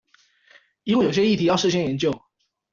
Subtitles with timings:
[0.81, 2.11] 因為有些議題要事先研究